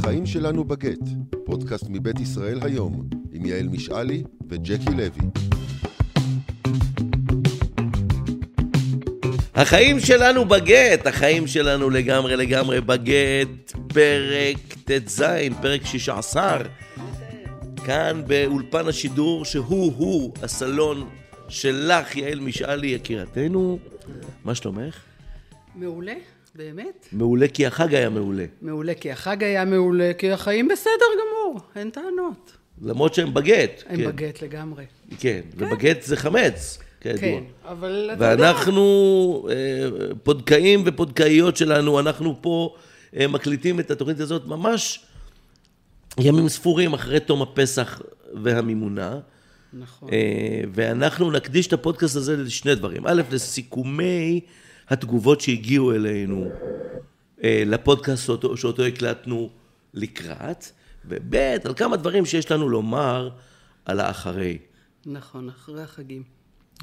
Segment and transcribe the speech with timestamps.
[0.00, 0.98] החיים שלנו בגט,
[1.44, 5.30] פודקאסט מבית ישראל היום, עם יעל משעלי וג'קי לוי.
[9.54, 15.24] החיים שלנו בגט, החיים שלנו לגמרי לגמרי בגט, פרק ט"ז,
[15.62, 16.58] פרק 16,
[17.86, 21.08] כאן באולפן השידור שהוא-הוא הסלון
[21.48, 23.78] שלך, יעל משעלי, יקירתנו.
[24.44, 24.98] מה שלומך?
[25.74, 26.14] מעולה,
[26.54, 27.08] באמת.
[27.12, 28.44] מעולה כי החג היה מעולה.
[28.62, 32.52] מעולה כי החג היה מעולה, כי החיים בסדר גמור, אין טענות.
[32.82, 33.82] למרות שהם בגט.
[33.86, 34.06] הם כן.
[34.06, 34.84] בגט לגמרי.
[35.18, 37.20] כן, ובגט זה חמץ, כידוע.
[37.20, 38.44] כן, אבל אתה יודע...
[38.46, 42.74] ואנחנו, אה, פודקאים ופודקאיות שלנו, אנחנו פה
[43.16, 45.00] אה, מקליטים את התוכנית הזאת ממש
[46.20, 48.02] ימים ספורים אחרי תום הפסח
[48.42, 49.18] והמימונה.
[49.72, 50.08] נכון.
[50.12, 53.06] אה, ואנחנו נקדיש את הפודקאסט הזה לשני דברים.
[53.06, 54.40] א', לסיכומי
[54.90, 56.50] התגובות שהגיעו אלינו
[57.44, 59.50] אה, לפודקאסט שאותו, שאותו הקלטנו
[59.94, 60.64] לקראת,
[61.04, 63.30] וב', על כמה דברים שיש לנו לומר
[63.84, 64.58] על האחרי.
[65.06, 66.22] נכון, אחרי החגים.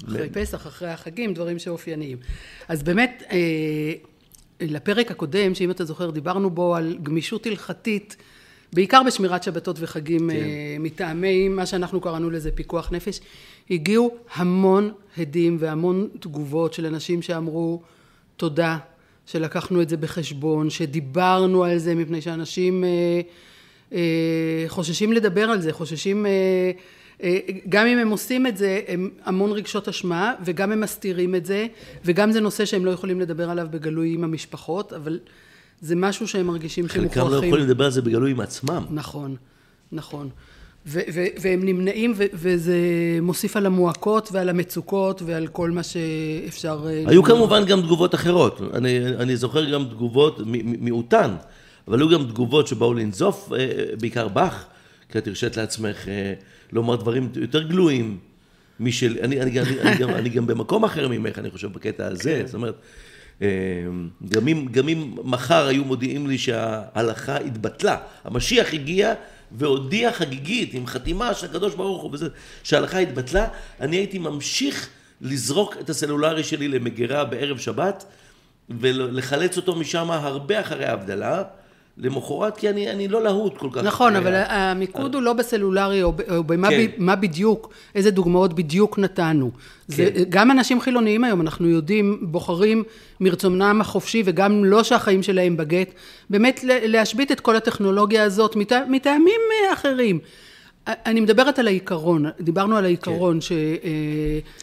[0.05, 2.17] אחרי פסח, אחרי החגים, דברים שאופייניים.
[2.67, 3.93] אז באמת, אה,
[4.61, 8.15] לפרק הקודם, שאם אתה זוכר, דיברנו בו על גמישות הלכתית,
[8.73, 10.81] בעיקר בשמירת שבתות וחגים, כן.
[10.81, 13.19] מטעמי מה שאנחנו קראנו לזה פיקוח נפש,
[13.69, 17.81] הגיעו המון הדים והמון תגובות של אנשים שאמרו
[18.37, 18.77] תודה,
[19.25, 23.21] שלקחנו את זה בחשבון, שדיברנו על זה, מפני שאנשים אה,
[23.93, 26.25] אה, חוששים לדבר על זה, חוששים...
[26.25, 26.71] אה,
[27.69, 31.67] גם אם הם עושים את זה, הם המון רגשות אשמה, וגם הם מסתירים את זה,
[32.05, 35.19] וגם זה נושא שהם לא יכולים לדבר עליו בגלוי עם המשפחות, אבל
[35.81, 37.23] זה משהו שהם מרגישים שהם מוכרחים.
[37.23, 38.85] חלקם לא יכולים לדבר על זה בגלוי עם עצמם.
[38.89, 39.35] נכון,
[39.91, 40.29] נכון.
[40.87, 42.77] ו- ו- והם נמנעים, ו- וזה
[43.21, 46.87] מוסיף על המועקות ועל המצוקות ועל כל מה שאפשר...
[46.87, 47.27] היו לומר.
[47.27, 48.61] כמובן גם תגובות אחרות.
[48.73, 51.35] אני, אני זוכר גם תגובות מיעוטן,
[51.87, 53.49] אבל היו גם תגובות שבאו לנזוף,
[53.99, 54.65] בעיקר בך,
[55.09, 56.07] כי את הרשית לעצמך
[56.71, 58.17] לומר דברים יותר גלויים
[58.79, 59.17] משל...
[59.21, 62.39] אני, אני, אני, אני, גם, אני גם במקום אחר ממך, אני חושב, בקטע הזה.
[62.41, 62.45] כן.
[62.45, 62.75] זאת אומרת,
[64.29, 69.13] גם אם, גם אם מחר היו מודיעים לי שההלכה התבטלה, המשיח הגיע
[69.51, 72.27] והודיע חגיגית עם חתימה של הקדוש ברוך הוא וזה,
[72.63, 73.47] שההלכה התבטלה,
[73.81, 74.89] אני הייתי ממשיך
[75.21, 78.05] לזרוק את הסלולרי שלי למגירה בערב שבת
[78.69, 81.43] ולחלץ אותו משם הרבה אחרי ההבדלה.
[81.97, 83.83] למחרת, כי אני, אני לא להוט כל כך.
[83.83, 84.71] נכון, אבל היה.
[84.71, 86.85] המיקוד הוא לא בסלולרי, או, או במה כן.
[86.85, 89.51] ב, מה בדיוק, איזה דוגמאות בדיוק נתנו.
[89.51, 89.95] כן.
[89.95, 92.83] זה, גם אנשים חילוניים היום, אנחנו יודעים, בוחרים
[93.19, 95.91] מרצונם החופשי, וגם לא שהחיים שלהם בגט,
[96.29, 100.19] באמת להשבית את כל הטכנולוגיה הזאת מטע, מטעמים אה, אחרים.
[100.87, 103.45] אני מדברת על העיקרון, דיברנו על העיקרון, כן.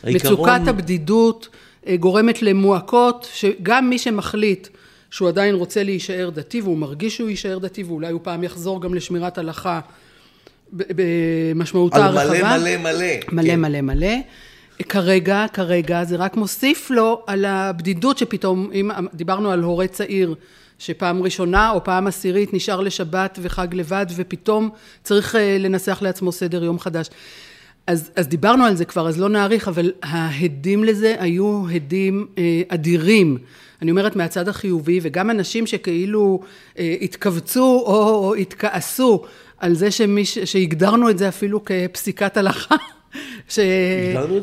[0.04, 0.68] שמצוקת העיקרון...
[0.68, 1.48] הבדידות
[1.86, 4.68] אה, גורמת למועקות, שגם מי שמחליט
[5.14, 8.94] שהוא עדיין רוצה להישאר דתי והוא מרגיש שהוא יישאר דתי ואולי הוא פעם יחזור גם
[8.94, 9.80] לשמירת הלכה
[10.72, 12.50] במשמעותה הרחבה.
[12.50, 13.06] על מלא מלא מלא.
[13.32, 13.60] מלא כן.
[13.60, 14.14] מלא מלא.
[14.88, 20.34] כרגע, כרגע זה רק מוסיף לו על הבדידות שפתאום, אם דיברנו על הורה צעיר
[20.78, 24.70] שפעם ראשונה או פעם עשירית נשאר לשבת וחג לבד ופתאום
[25.02, 27.10] צריך אה, לנסח לעצמו סדר יום חדש.
[27.86, 32.62] אז, אז דיברנו על זה כבר, אז לא נאריך, אבל ההדים לזה היו הדים אה,
[32.68, 33.38] אדירים.
[33.84, 36.40] אני אומרת מהצד החיובי, וגם אנשים שכאילו
[36.78, 39.24] אה, התכווצו או, או התכעסו
[39.58, 42.74] על זה שמש, שהגדרנו את זה אפילו כפסיקת הלכה.
[43.48, 43.58] ש...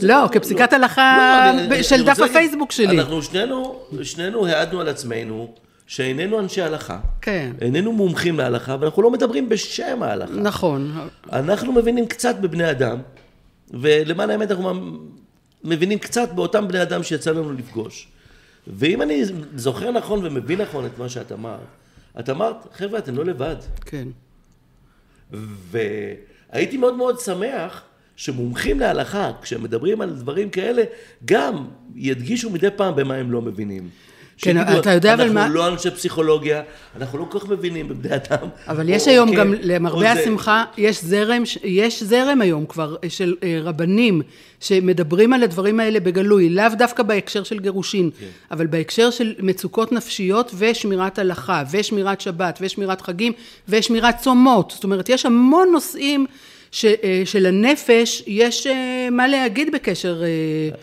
[0.02, 0.78] לא, כפסיקת לא.
[0.78, 3.00] הלכה לא, אני, של אני דף הפייסבוק שלי.
[3.00, 5.54] אנחנו שנינו, שנינו העדנו על עצמנו.
[5.88, 7.52] שאיננו אנשי הלכה, כן.
[7.62, 10.34] איננו מומחים להלכה, ואנחנו לא מדברים בשם ההלכה.
[10.34, 10.92] נכון.
[11.32, 12.98] אנחנו מבינים קצת בבני אדם,
[13.72, 14.74] ולמען האמת אנחנו
[15.64, 18.08] מבינים קצת באותם בני אדם שיצא לנו לפגוש.
[18.68, 19.24] ואם אני
[19.56, 21.60] זוכר נכון ומבין נכון את מה שאת אמרת,
[22.20, 23.56] את אמרת, חבר'ה, אתם לא לבד.
[23.86, 24.08] כן.
[26.52, 27.84] והייתי מאוד מאוד שמח
[28.16, 30.84] שמומחים להלכה, כשמדברים על דברים כאלה,
[31.26, 33.90] גם ידגישו מדי פעם במה הם לא מבינים.
[34.42, 35.42] כן, אתה יודע אבל מה...
[35.42, 36.62] אנחנו לא אנשי פסיכולוגיה,
[36.96, 38.48] אנחנו לא כל כך מבינים בבני אדם.
[38.68, 43.60] אבל יש היום כן, גם, למרבה השמחה, יש זרם, יש זרם היום כבר של אה,
[43.64, 44.22] רבנים
[44.60, 48.26] שמדברים על הדברים האלה בגלוי, לאו דווקא בהקשר של גירושין, כן.
[48.52, 53.34] אבל בהקשר של מצוקות נפשיות ושמירת הלכה, ושמירת שבת, ושמירת חגים,
[53.70, 54.72] ושמירת צומות.
[54.76, 56.26] זאת אומרת, יש המון נושאים
[56.72, 60.24] ש, אה, שלנפש יש אה, מה להגיד בקשר...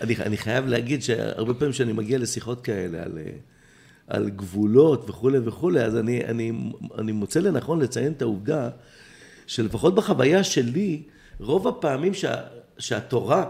[0.00, 3.18] אני, אני חייב להגיד שהרבה פעמים כשאני מגיע לשיחות כאלה על...
[4.08, 6.52] על גבולות וכולי וכולי, אז אני, אני,
[6.98, 8.68] אני מוצא לנכון לציין את העובדה
[9.46, 11.02] שלפחות בחוויה שלי,
[11.40, 12.34] רוב הפעמים שה,
[12.78, 13.44] שהתורה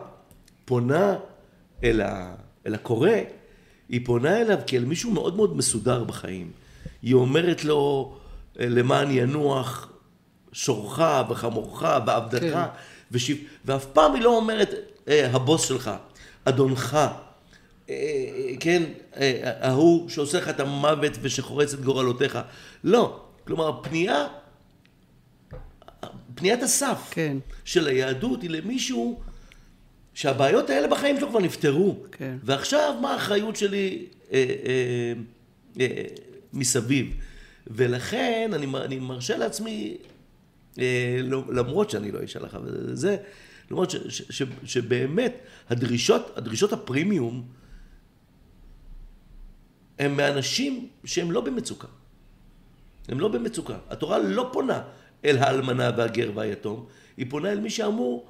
[0.65, 1.17] פונה
[1.85, 2.35] אל, ה,
[2.67, 3.11] אל הקורא,
[3.89, 6.51] היא פונה אליו כאל מישהו מאוד מאוד מסודר בחיים.
[7.03, 8.15] היא אומרת לו,
[8.57, 9.93] למען ינוח
[10.53, 12.63] שורך וחמורך ועבדך, כן.
[13.13, 13.39] ושיב...
[13.65, 14.75] ואף פעם היא לא אומרת,
[15.09, 15.91] אה, הבוס שלך,
[16.45, 16.99] אדונך,
[18.61, 18.83] כן,
[19.17, 22.39] אה, ההוא שעושה לך את המוות ושחורץ את גורלותיך.
[22.85, 23.25] לא.
[23.47, 24.27] כלומר, פנייה,
[26.35, 27.37] פניית הסף כן.
[27.65, 29.21] של היהדות היא למישהו
[30.15, 31.97] שהבעיות האלה בחיים שלו כבר נפתרו.
[32.13, 32.37] כן.
[32.43, 35.13] ועכשיו, מה האחריות שלי אה, אה,
[35.81, 36.03] אה,
[36.53, 37.15] מסביב?
[37.67, 39.97] ולכן אני, אני מרשה לעצמי,
[40.79, 43.17] אה, לא- למרות שאני לא איש הלכה וזה,
[43.71, 45.37] למרות ש, ש, ש, שבאמת
[45.69, 47.43] הדרישות, הדרישות הפרימיום
[49.99, 51.87] הם מאנשים שהם לא במצוקה.
[53.09, 53.75] הם לא במצוקה.
[53.91, 54.81] התורה לא פונה
[55.25, 56.85] אל האלמנה והגר והיתום,
[57.17, 58.27] היא פונה אל מי שאמור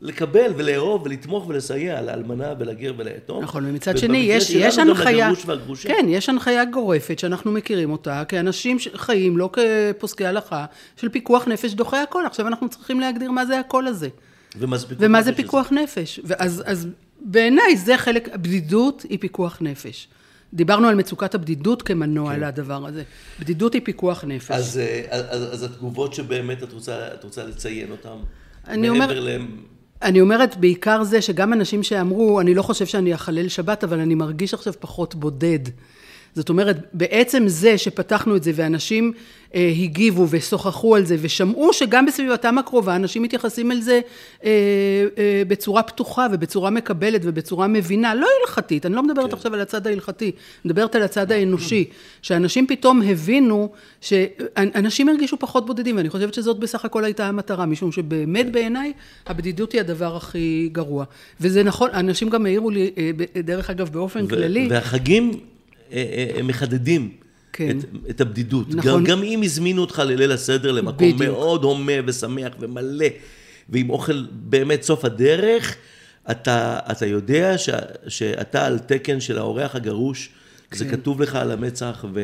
[0.00, 3.44] לקבל ולאהוב ולתמוך ולסייע לאלמנה ולגר וליתום.
[3.44, 5.88] נכון, ומצד ובמקרה שני, יש, שלנו יש גם הנחיה, לגרוש והגרושה.
[5.88, 10.64] כן, יש הנחיה גורפת שאנחנו מכירים אותה, כאנשים שחיים, לא כפוסקי הלכה,
[10.96, 12.26] של פיקוח נפש דוחה הכל.
[12.26, 14.08] עכשיו אנחנו צריכים להגדיר מה זה הקול הזה.
[14.58, 16.20] ומה זה פיקוח ומה זה נפש פיקוח נפש.
[16.24, 16.88] ואז אז
[17.20, 20.08] בעיניי זה חלק, הבדידות היא פיקוח נפש.
[20.54, 22.40] דיברנו על מצוקת הבדידות כמנוע כן.
[22.40, 23.02] לדבר הזה.
[23.40, 24.50] בדידות היא פיקוח נפש.
[24.50, 28.16] אז, אה, אז, אז התגובות שבאמת את רוצה, את רוצה לציין אותן,
[28.68, 29.56] אני אומר- מעבר להם,
[30.02, 34.14] אני אומרת בעיקר זה שגם אנשים שאמרו, אני לא חושב שאני אחלל שבת, אבל אני
[34.14, 35.58] מרגיש עכשיו פחות בודד.
[36.36, 39.12] זאת אומרת, בעצם זה שפתחנו את זה ואנשים
[39.54, 44.00] אה, הגיבו ושוחחו על זה ושמעו שגם בסביבתם הקרובה אנשים מתייחסים אל זה
[44.44, 44.50] אה,
[45.18, 49.32] אה, בצורה פתוחה ובצורה מקבלת ובצורה מבינה, לא הלכתית, אני לא מדברת כן.
[49.32, 50.32] עכשיו על הצד ההלכתי, אני
[50.64, 51.84] מדברת על הצד האנושי,
[52.22, 57.92] שאנשים פתאום הבינו שאנשים הרגישו פחות בודדים, ואני חושבת שזאת בסך הכל הייתה המטרה, משום
[57.92, 58.92] שבאמת בעיניי
[59.26, 61.04] הבדידות היא הדבר הכי גרוע.
[61.40, 63.10] וזה נכון, אנשים גם העירו לי, אה,
[63.42, 65.32] דרך אגב, באופן ו- כללי, והחגים
[66.44, 67.10] מחדדים
[67.52, 67.78] כן.
[67.78, 68.74] את, את הבדידות.
[68.74, 68.92] נכון.
[68.92, 71.22] גם, גם אם הזמינו אותך לליל הסדר למקום בדיוק.
[71.22, 73.06] מאוד הומה ושמח ומלא,
[73.68, 75.76] ועם אוכל באמת סוף הדרך,
[76.30, 77.70] אתה, אתה יודע ש,
[78.08, 80.30] שאתה על תקן של האורח הגרוש,
[80.72, 80.90] זה כן.
[80.90, 82.20] כתוב לך על המצח, ו...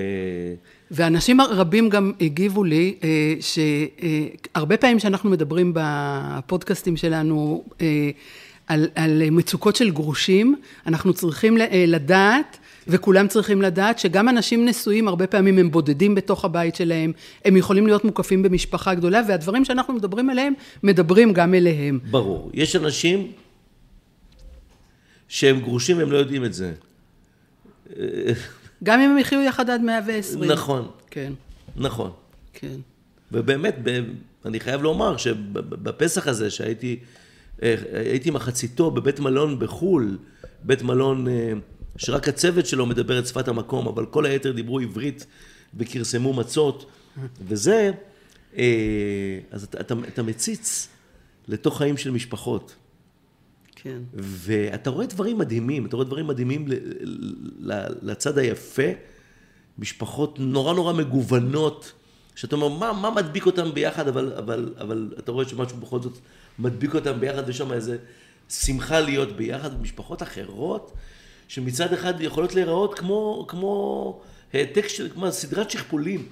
[0.91, 8.11] ואנשים רבים גם הגיבו לי, אה, שהרבה פעמים שאנחנו מדברים בפודקאסטים שלנו אה,
[8.67, 10.57] על, על מצוקות של גרושים,
[10.87, 12.59] אנחנו צריכים אה, לדעת,
[12.89, 17.13] וכולם צריכים לדעת, שגם אנשים נשואים הרבה פעמים הם בודדים בתוך הבית שלהם,
[17.45, 20.53] הם יכולים להיות מוקפים במשפחה גדולה, והדברים שאנחנו מדברים עליהם,
[20.83, 21.99] מדברים גם אליהם.
[22.11, 22.51] ברור.
[22.55, 23.33] יש אנשים
[25.29, 26.73] שהם גרושים והם לא יודעים את זה.
[28.83, 30.45] גם אם הם יחיו יחד עד 120.
[30.45, 31.33] נכון, כן,
[31.77, 32.11] נכון.
[32.53, 32.77] כן.
[33.33, 33.77] ובאמת,
[34.45, 36.99] אני חייב לומר שבפסח הזה, שהייתי
[37.63, 40.19] אה, הייתי מחציתו בבית מלון בחו"ל,
[40.63, 41.53] בית מלון אה,
[41.97, 45.27] שרק הצוות שלו מדבר את שפת המקום, אבל כל היתר דיברו עברית
[45.75, 46.91] וכרסמו מצות,
[47.47, 47.91] וזה,
[48.57, 50.89] אה, אז אתה, אתה, אתה מציץ
[51.49, 52.75] לתוך חיים של משפחות.
[53.77, 53.99] כן.
[54.15, 56.75] ואתה רואה דברים מדהימים, אתה רואה דברים מדהימים ל-
[57.73, 58.83] ל- לצד היפה,
[59.79, 61.93] משפחות נורא נורא מגוונות,
[62.35, 66.19] שאתה אומר, מה, מה מדביק אותם ביחד, אבל, אבל, אבל אתה רואה שמשהו בכל זאת
[66.59, 67.97] מדביק אותם ביחד, ויש שם איזה
[68.49, 70.93] שמחה להיות ביחד, ומשפחות אחרות,
[71.53, 74.21] שמצד אחד יכולות להיראות כמו, כמו
[74.53, 76.27] העתק של, כמו סדרת שכפולים.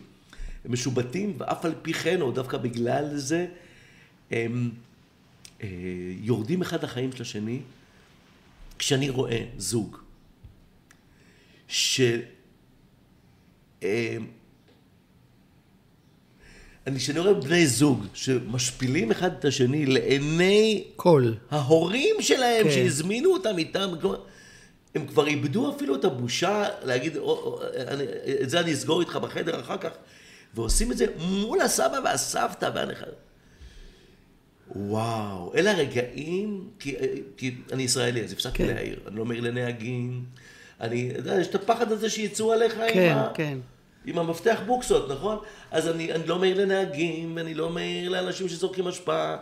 [0.64, 3.46] משובטים, ואף על פי כן, או דווקא בגלל זה,
[4.30, 4.70] הם
[5.62, 5.68] אה,
[6.20, 7.60] יורדים אחד לחיים של השני,
[8.78, 9.96] כשאני רואה זוג,
[11.68, 12.00] ש...
[13.82, 14.16] אה,
[16.86, 21.36] אני, כשאני רואה בני זוג שמשפילים אחד את השני לעיני קול.
[21.50, 22.70] ההורים שלהם כן.
[22.70, 24.20] שהזמינו אותם איתם, כלומר,
[24.94, 28.04] הם כבר איבדו אפילו את הבושה להגיד, או, או, אני,
[28.42, 29.90] את זה אני אסגור איתך בחדר אחר כך,
[30.54, 33.12] ועושים את זה מול הסבא והסבתא והנכד.
[34.76, 36.94] וואו, אלה הרגעים, כי,
[37.36, 38.74] כי אני ישראלי, אז הפסקתי כן.
[38.74, 40.24] להעיר, אני לא מעיר לנהגים,
[40.80, 43.58] אני, אתה יודע, יש את הפחד הזה שיצאו עליך כן, עם, ה, כן.
[44.04, 45.38] עם המפתח בוקסות, נכון?
[45.70, 49.36] אז אני, אני לא מעיר לנהגים, ואני לא מעיר לאנשים שזורקים השפעה,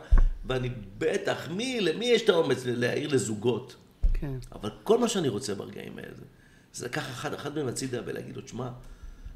[0.46, 3.76] ואני בטח, מי, למי יש את האומץ להעיר לזוגות?
[4.20, 4.38] כן.
[4.52, 6.14] אבל כל מה שאני רוצה ברגעים האלה,
[6.72, 8.68] זה לקחת אחד אחד מהם הצידה ולהגיד לו, שמע,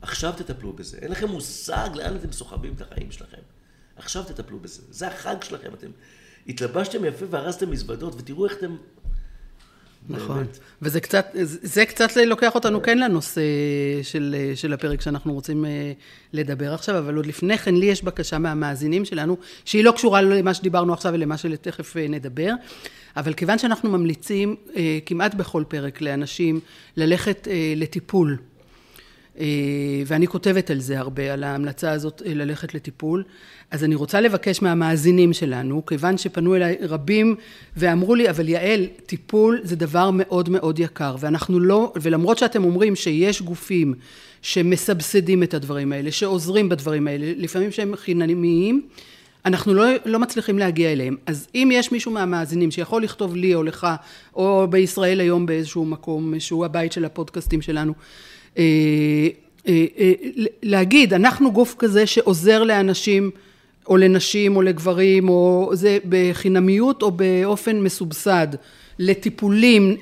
[0.02, 0.98] עכשיו תטפלו בזה.
[0.98, 3.42] אין לכם מושג לאן אתם סוחבים את החיים שלכם.
[3.96, 4.82] עכשיו תטפלו בזה.
[4.90, 5.74] זה החג שלכם.
[5.74, 5.90] אתם
[6.46, 8.76] התלבשתם יפה וארזתם מזוודות, ותראו איך אתם...
[10.08, 10.36] נכון.
[10.36, 10.58] באמת.
[10.82, 13.40] וזה קצת, זה קצת לוקח אותנו כן לנושא
[14.02, 15.92] של, של הפרק שאנחנו רוצים אה,
[16.32, 20.54] לדבר עכשיו, אבל עוד לפני כן לי יש בקשה מהמאזינים שלנו, שהיא לא קשורה למה
[20.54, 22.50] שדיברנו עכשיו ולמה שתכף אה, נדבר,
[23.16, 26.60] אבל כיוון שאנחנו ממליצים אה, כמעט בכל פרק לאנשים
[26.96, 28.36] ללכת אה, לטיפול,
[29.38, 29.46] אה,
[30.06, 33.24] ואני כותבת על זה הרבה, על ההמלצה הזאת אה, ללכת לטיפול.
[33.70, 37.36] אז אני רוצה לבקש מהמאזינים שלנו, כיוון שפנו אליי רבים
[37.76, 42.96] ואמרו לי, אבל יעל, טיפול זה דבר מאוד מאוד יקר, ואנחנו לא, ולמרות שאתם אומרים
[42.96, 43.94] שיש גופים
[44.42, 48.82] שמסבסדים את הדברים האלה, שעוזרים בדברים האלה, לפעמים שהם חינניים,
[49.46, 51.16] אנחנו לא, לא מצליחים להגיע אליהם.
[51.26, 53.86] אז אם יש מישהו מהמאזינים שיכול לכתוב לי או לך,
[54.34, 57.92] או בישראל היום באיזשהו מקום, שהוא הבית של הפודקאסטים שלנו,
[58.58, 58.62] אה,
[59.68, 60.12] אה, אה,
[60.62, 63.30] להגיד, אנחנו גוף כזה שעוזר לאנשים,
[63.86, 68.48] או לנשים, או לגברים, או זה בחינמיות, או באופן מסובסד,
[68.98, 69.96] לטיפולים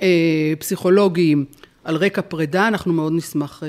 [0.59, 1.45] פסיכולוגיים
[1.85, 3.63] על רקע פרידה, אנחנו מאוד נשמח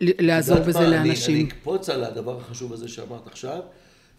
[0.00, 1.34] לעזור בזה מה, לאנשים.
[1.34, 3.58] אני, אני אקפוץ על הדבר החשוב הזה שאמרת עכשיו,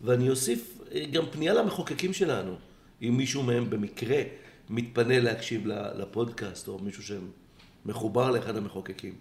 [0.01, 0.79] ואני אוסיף
[1.11, 2.55] גם פנייה למחוקקים שלנו.
[3.01, 4.21] אם מישהו מהם במקרה
[4.69, 7.03] מתפנה להקשיב לפודקאסט, או מישהו
[7.85, 9.13] שמחובר לאחד המחוקקים.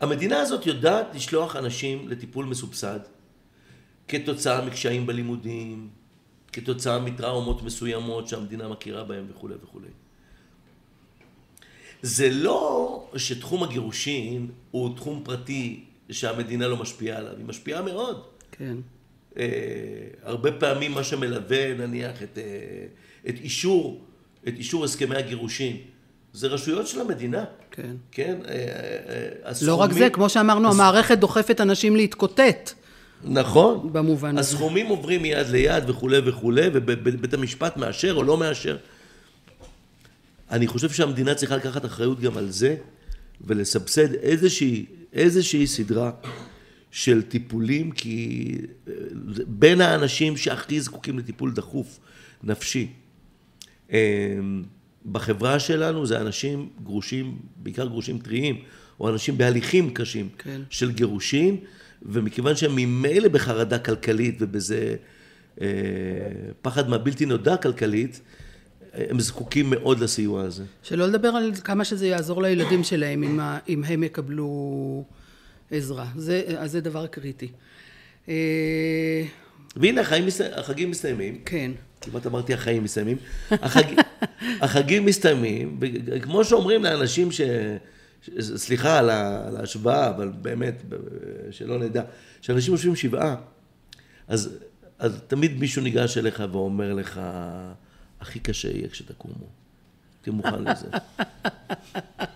[0.00, 3.00] המדינה הזאת יודעת לשלוח אנשים לטיפול מסובסד
[4.08, 5.88] כתוצאה מקשיים בלימודים,
[6.52, 9.88] כתוצאה מטראומות מסוימות שהמדינה מכירה בהם וכולי וכולי.
[12.02, 18.24] זה לא שתחום הגירושין הוא תחום פרטי שהמדינה לא משפיעה עליו, היא משפיעה מאוד.
[18.52, 18.76] כן.
[19.38, 19.44] אה,
[20.22, 22.42] הרבה פעמים מה שמלווה נניח את, אה,
[23.28, 24.04] את אישור,
[24.48, 25.76] את אישור הסכמי הגירושין,
[26.32, 27.44] זה רשויות של המדינה.
[27.70, 27.90] כן.
[28.12, 28.36] כן?
[28.48, 28.54] אה,
[29.44, 29.74] הסכומים...
[29.74, 30.74] לא רק זה, כמו שאמרנו, הס...
[30.74, 32.72] המערכת דוחפת אנשים להתקוטט.
[33.24, 33.92] נכון.
[33.92, 34.40] במובן הזה.
[34.40, 38.76] הסכומים עוברים מיד ליד וכולי וכולי, ובית המשפט מאשר או לא מאשר.
[40.50, 42.76] אני חושב שהמדינה צריכה לקחת אחריות גם על זה,
[43.40, 46.10] ולסבסד איזושהי, איזושהי סדרה
[46.90, 48.52] של טיפולים, כי
[48.88, 48.92] אה,
[49.46, 51.98] בין האנשים שהכי זקוקים לטיפול דחוף,
[52.44, 52.88] נפשי,
[53.92, 53.98] אה,
[55.12, 58.60] בחברה שלנו זה אנשים גרושים, בעיקר גרושים טריים,
[59.00, 60.60] או אנשים בהליכים קשים כן.
[60.70, 61.56] של גירושין,
[62.02, 64.96] ומכיוון שהם ממילא בחרדה כלכלית ובזה
[65.60, 65.66] אה,
[66.62, 68.20] פחד מהבלתי נודע כלכלית,
[68.92, 70.64] הם זקוקים מאוד לסיוע הזה.
[70.82, 75.04] שלא לדבר על כמה שזה יעזור לילדים שלהם אם, אם הם יקבלו
[75.70, 76.06] עזרה.
[76.16, 77.48] זה, אז זה דבר קריטי.
[78.28, 79.24] אה,
[79.76, 80.24] והנה החיים,
[80.56, 81.40] החגים מסתיימים.
[81.44, 81.70] כן.
[82.00, 83.16] כמעט אמרתי החיים מסתיימים.
[83.50, 83.82] החג,
[84.62, 85.80] החגים מסתיימים,
[86.22, 87.40] כמו שאומרים לאנשים ש...
[88.40, 89.10] סליחה על
[89.56, 90.82] ההשוואה, אבל באמת,
[91.50, 92.02] שלא נדע,
[92.40, 93.36] כשאנשים יושבים שבעה,
[94.28, 94.58] אז,
[94.98, 97.20] אז תמיד מישהו ניגש אליך ואומר לך,
[98.20, 99.46] הכי קשה יהיה כשתקומו.
[100.22, 100.86] תהיה מוכן לזה.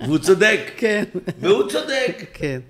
[0.00, 0.60] והוא צודק.
[0.76, 1.04] כן.
[1.40, 2.24] והוא צודק.
[2.34, 2.60] כן.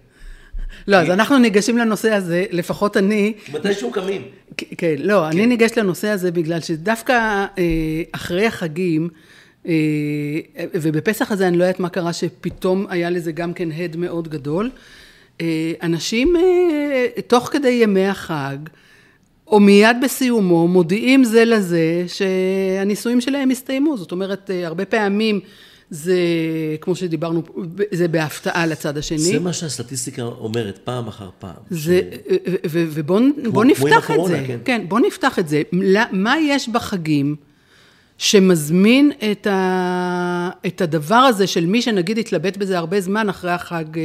[0.89, 3.33] לא, אז אנחנו ניגשים לנושא הזה, לפחות אני...
[3.53, 4.23] מתישהו קמים.
[4.57, 5.49] כן, לא, אני כן.
[5.49, 7.13] ניגש לנושא הזה בגלל שדווקא
[7.59, 7.65] אה,
[8.13, 9.09] אחרי החגים,
[9.67, 9.73] אה,
[10.75, 14.71] ובפסח הזה אני לא יודעת מה קרה, שפתאום היה לזה גם כן הד מאוד גדול.
[15.41, 16.35] אה, אנשים,
[17.27, 18.57] תוך כדי ימי החג,
[19.47, 23.97] או מיד בסיומו, מודיעים זה לזה שהנישואים שלהם הסתיימו.
[23.97, 25.41] זאת אומרת, הרבה פעמים
[25.91, 26.17] זה,
[26.81, 27.43] כמו שדיברנו,
[27.93, 29.19] זה בהפתעה לצד השני.
[29.19, 31.55] זה מה שהסטטיסטיקה אומרת פעם אחר פעם.
[31.71, 32.71] זה, ש...
[32.71, 34.45] ובואו נפתח את זה.
[34.47, 34.59] כן.
[34.65, 35.63] כן, בואו נפתח את זה.
[36.13, 37.37] מה יש בחגים
[38.19, 43.99] שמזמין את, ה, את הדבר הזה של מי שנגיד התלבט בזה הרבה זמן אחרי החג,
[43.99, 44.03] אה,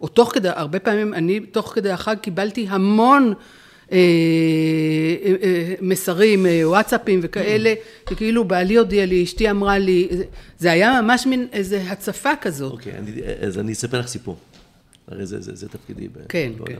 [0.00, 3.34] או תוך כדי, הרבה פעמים אני תוך כדי החג קיבלתי המון
[5.80, 7.74] מסרים, וואטסאפים וכאלה,
[8.10, 10.08] שכאילו בעלי הודיע לי, אשתי אמרה לי,
[10.58, 12.72] זה היה ממש מין איזו הצפה כזאת.
[12.72, 12.92] אוקיי,
[13.40, 14.36] אז אני אספר לך סיפור.
[15.08, 16.76] הרי זה, תפקידי כן, כן.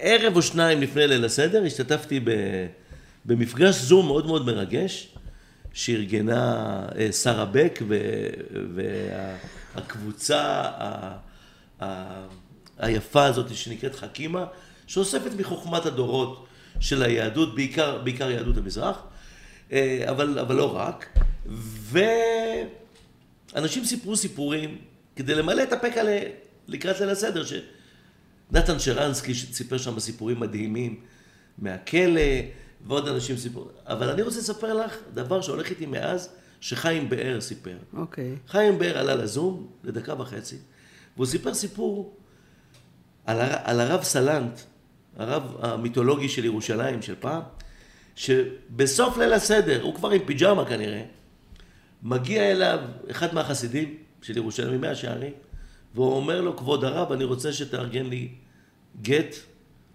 [0.00, 2.20] ערב או שניים לפני ליל הסדר השתתפתי
[3.24, 5.14] במפגש זום מאוד מאוד מרגש
[5.72, 7.82] שארגנה אה, שרה בק
[9.74, 10.64] והקבוצה
[12.78, 14.46] היפה הזאת שנקראת חכימה,
[14.86, 16.46] שאוספת מחוכמת הדורות
[16.80, 19.02] של היהדות, בעיקר, בעיקר יהדות המזרח,
[19.72, 21.18] אה, אבל, אבל לא רק.
[23.54, 24.78] ואנשים סיפרו סיפורים
[25.16, 26.02] כדי למלא את הפקע
[26.68, 27.52] לקראת ליל הסדר, ש...
[28.50, 31.00] נתן שרנסקי סיפר שם סיפורים מדהימים
[31.58, 32.20] מהכלא,
[32.86, 33.68] ועוד אנשים סיפרו.
[33.86, 36.28] אבל אני רוצה לספר לך דבר שהולך איתי מאז,
[36.60, 37.76] שחיים באר סיפר.
[37.92, 38.36] אוקיי.
[38.36, 38.50] Okay.
[38.50, 40.56] חיים באר עלה לזום לדקה וחצי,
[41.16, 42.16] והוא סיפר סיפור
[43.28, 44.60] על, הר, על הרב סלנט,
[45.16, 47.42] הרב המיתולוגי של ירושלים של פעם,
[48.16, 51.02] שבסוף ליל הסדר, הוא כבר עם פיג'מה כנראה,
[52.02, 52.78] מגיע אליו
[53.10, 55.32] אחד מהחסידים של ירושלים, ממאה שערים,
[55.94, 58.28] והוא אומר לו, כבוד הרב, אני רוצה שתארגן לי
[59.02, 59.36] גט,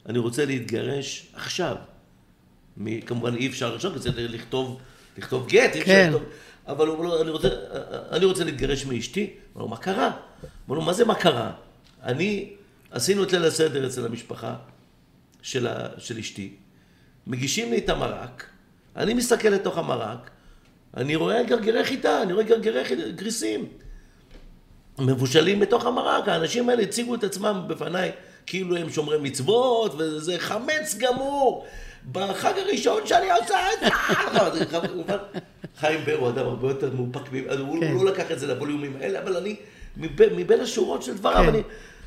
[0.10, 1.76] אני רוצה להתגרש עכשיו.
[3.06, 4.80] כמובן אי אפשר עכשיו, כי צריך לכתוב,
[5.18, 6.10] לכתוב גט, אי אפשר כן.
[6.10, 6.24] לכתוב.
[6.68, 7.50] אבל הוא אומר לו, אני רוצה,
[8.12, 9.22] אני רוצה להתגרש מאשתי.
[9.22, 10.12] הוא אומר לו, מה קרה?
[10.12, 11.52] הוא אומר לו, מה זה מה קרה?
[12.04, 12.54] אני,
[12.94, 14.56] עשינו את ליל הסדר אצל המשפחה
[15.42, 16.54] של, ה, של אשתי,
[17.28, 18.46] מגישים לי את המרק,
[18.96, 20.30] אני מסתכל לתוך המרק,
[20.98, 23.68] אני רואה גרגירי חיטה, אני רואה גרגירי גריסים.
[25.00, 28.12] מבושלים בתוך המרק, האנשים האלה הציגו את עצמם בפניי
[28.46, 31.66] כאילו הם שומרי מצוות, וזה חמץ גמור.
[32.12, 33.90] בחג הראשון שאני עושה את זה.
[35.80, 37.22] חיים בר הוא אדם הרבה יותר מאופק,
[37.60, 37.96] הוא כן.
[37.96, 39.56] לא לקח את זה לווליומים האלה, אבל אני,
[39.98, 41.60] מבין השורות של דבריו, כן.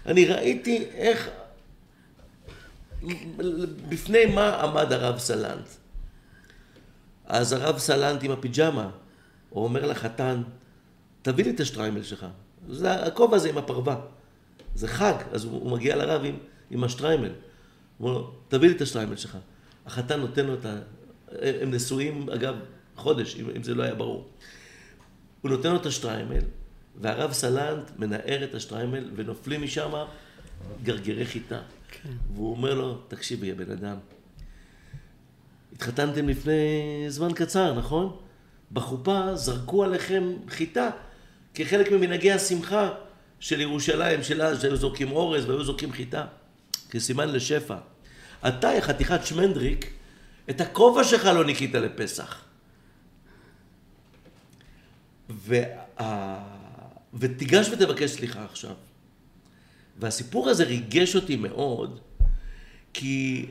[0.06, 1.30] אני ראיתי איך,
[3.88, 5.68] בפני מה עמד הרב סלנט.
[7.26, 8.90] אז הרב סלנט עם הפיג'מה,
[9.50, 10.42] הוא אומר לחתן,
[11.22, 12.26] תביא לי את השטריימל שלך.
[12.68, 14.00] זה הכובע הזה עם הפרווה.
[14.74, 16.36] זה חג, אז הוא, הוא מגיע לרב עם,
[16.70, 17.30] עם השטריימל.
[17.98, 19.38] הוא אומר לו, תביא לי את השטריימל שלך.
[19.86, 20.78] החתן נותן לו את ה...
[21.60, 22.54] הם נשואים, אגב,
[22.96, 24.28] חודש, אם, אם זה לא היה ברור.
[25.40, 26.42] הוא נותן לו את השטריימל,
[27.00, 29.90] והרב סלנט מנער את השטריימל, ונופלים משם
[30.82, 31.60] גרגירי חיטה.
[31.88, 32.08] כן.
[32.34, 33.96] והוא אומר לו, תקשיבי, הבן אדם,
[35.72, 38.16] התחתנתם לפני זמן קצר, נכון?
[38.72, 40.90] בחופה זרקו עליכם חיטה
[41.54, 42.90] כחלק ממנהגי השמחה
[43.40, 46.26] של ירושלים, שלה, שהיו זורקים אורז והיו זורקים חיטה,
[46.90, 47.76] כסימן לשפע.
[48.48, 49.92] אתה, חתיכת שמנדריק,
[50.50, 52.44] את הכובע שלך לא ניקית לפסח.
[55.28, 56.55] וה...
[57.18, 58.74] ותיגש ותבקש סליחה עכשיו.
[59.98, 62.00] והסיפור הזה ריגש אותי מאוד,
[62.92, 63.46] כי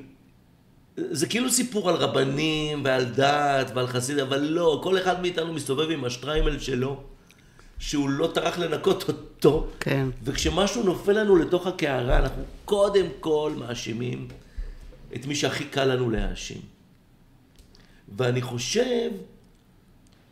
[0.98, 5.92] זה כאילו סיפור על רבנים ועל דת ועל חסיד, אבל לא, כל אחד מאיתנו מסתובב
[5.92, 7.04] עם השטריימל שלו,
[7.80, 9.68] שהוא לא טרח לנקות אותו.
[9.80, 10.08] כן.
[10.24, 14.28] וכשמשהו נופל לנו לתוך הקערה, אנחנו קודם כל מאשימים
[15.16, 16.62] את מי שהכי קל לנו להאשים.
[18.18, 19.12] ואני חושב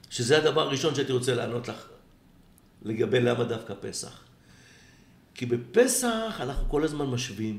[0.10, 1.93] שזה הדבר הראשון שהייתי רוצה לענות לך
[2.84, 4.20] לגבי למה דווקא פסח.
[5.36, 7.58] כי בפסח אנחנו כל הזמן משווים.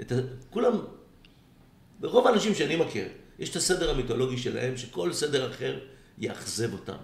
[0.00, 0.14] את ה...
[0.50, 0.72] כולם,
[2.02, 5.78] רוב האנשים שאני מכיר, יש את הסדר המיתולוגי שלהם, שכל סדר אחר
[6.18, 6.96] יאכזב אותם.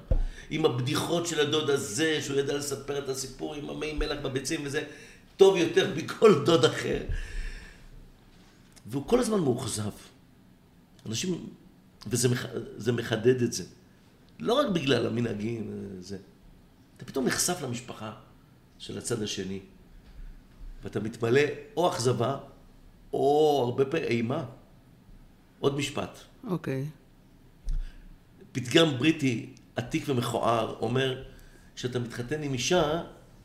[0.51, 4.85] עם הבדיחות של הדוד הזה, שהוא ידע לספר את הסיפור עם המי מלח בביצים וזה,
[5.37, 7.03] טוב יותר מכל דוד אחר.
[8.87, 9.91] והוא כל הזמן מאוכזב.
[11.07, 11.47] אנשים,
[12.07, 12.47] וזה מח,
[12.93, 13.65] מחדד את זה.
[14.39, 16.19] לא רק בגלל המנהגים, זה.
[17.01, 18.13] אתה פתאום נחשף למשפחה
[18.79, 19.61] של הצד השני,
[20.83, 21.41] ואתה מתמלא
[21.77, 22.39] או אכזבה,
[23.13, 24.45] או הרבה פעמים אימה.
[25.61, 26.19] עוד משפט.
[26.47, 26.85] אוקיי.
[26.85, 27.73] Okay.
[28.53, 31.23] פתגם בריטי עתיק ומכוער אומר,
[31.77, 33.03] כשאתה מתחתן עם אישה,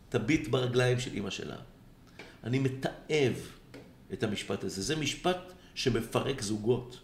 [0.10, 1.58] תביט ברגליים של אימא שלה.
[2.44, 3.34] אני מתעב
[4.14, 4.82] את המשפט הזה.
[4.82, 7.00] זה משפט שמפרק זוגות,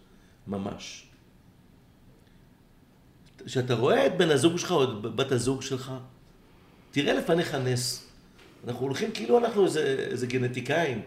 [0.48, 1.08] ממש.
[3.46, 5.92] כשאתה רואה את בן הזוג שלך או את בת הזוג שלך,
[6.92, 8.04] תראה לפניך נס.
[8.68, 11.02] אנחנו הולכים כאילו אנחנו איזה, איזה גנטיקאים.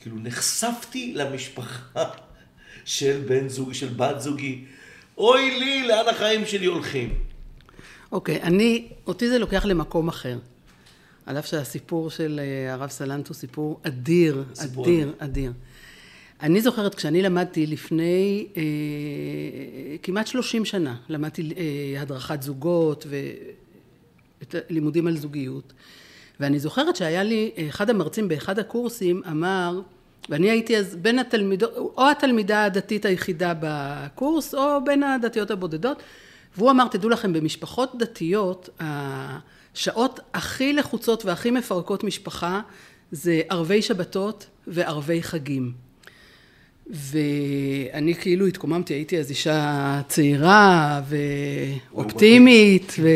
[0.00, 2.04] כאילו נחשפתי למשפחה
[2.84, 4.64] של בן זוג, של בת זוגי.
[5.18, 7.14] אוי לי, לאן החיים שלי הולכים.
[8.12, 10.38] אוקיי, okay, אני, אותי זה לוקח למקום אחר.
[11.26, 15.14] על אף שהסיפור של אה, הרב סלנט הוא סיפור אדיר, סיפור אדיר, אדיר.
[15.18, 15.52] אדיר.
[16.42, 18.62] אני זוכרת כשאני למדתי לפני אה,
[20.02, 23.06] כמעט 30 שנה, למדתי אה, הדרכת זוגות
[24.52, 25.72] ולימודים על זוגיות,
[26.40, 29.80] ואני זוכרת שהיה לי, אחד המרצים באחד הקורסים אמר,
[30.28, 36.02] ואני הייתי אז בין התלמידות, או התלמידה הדתית היחידה בקורס, או בין הדתיות הבודדות,
[36.56, 42.60] והוא אמר, תדעו לכם, במשפחות דתיות, השעות הכי לחוצות והכי מפרקות משפחה
[43.12, 45.85] זה ערבי שבתות וערבי חגים.
[46.90, 51.00] ואני כאילו התקוממתי, הייתי אז אישה צעירה
[51.92, 53.08] ואופטימית, ו...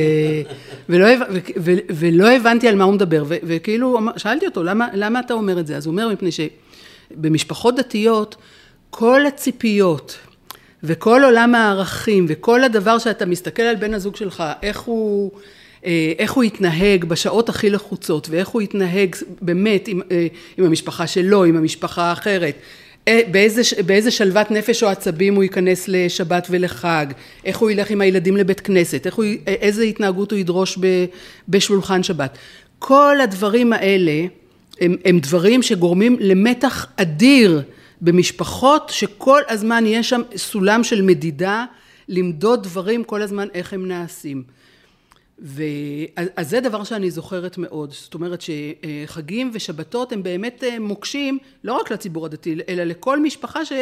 [0.89, 1.39] ולא, ו...
[1.57, 1.73] ו...
[1.91, 3.35] ולא הבנתי על מה הוא מדבר, ו...
[3.43, 5.77] וכאילו שאלתי אותו, למה, למה אתה אומר את זה?
[5.77, 8.37] אז הוא אומר, מפני שבמשפחות דתיות,
[8.91, 10.19] כל הציפיות
[10.83, 15.31] וכל עולם הערכים וכל הדבר שאתה מסתכל על בן הזוג שלך, איך הוא,
[15.85, 20.27] אה, איך הוא יתנהג בשעות הכי לחוצות ואיך הוא יתנהג באמת עם, אה,
[20.59, 22.55] עם המשפחה שלו, עם המשפחה האחרת,
[23.31, 27.07] באיזה, באיזה שלוות נפש או עצבים הוא ייכנס לשבת ולחג,
[27.45, 30.79] איך הוא ילך עם הילדים לבית כנסת, הוא, איזה התנהגות הוא ידרוש
[31.49, 32.39] בשולחן שבת.
[32.79, 34.27] כל הדברים האלה
[34.81, 37.63] הם, הם דברים שגורמים למתח אדיר
[38.01, 41.65] במשפחות שכל הזמן יש שם סולם של מדידה,
[42.09, 44.43] למדוד דברים כל הזמן איך הם נעשים.
[46.37, 51.73] אז זה דבר שאני זוכרת מאוד, זאת אומרת שחגים ושבתות הם באמת אה, מוקשים לא
[51.73, 53.73] רק לציבור הדתי אלא לכל משפחה ש,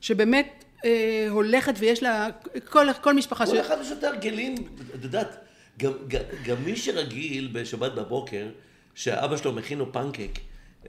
[0.00, 2.28] שבאמת אה, הולכת ויש לה,
[2.68, 4.54] כל, כל משפחה כל אחד יש יותר הרגלים,
[4.94, 5.36] את יודעת,
[5.78, 8.48] גם, גם, גם מי שרגיל בשבת בבוקר,
[8.94, 10.38] שאבא שלו מכין לו פנקק,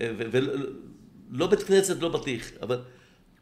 [0.02, 2.80] אה, ולא בית כנסת, לא בטיח, אבל...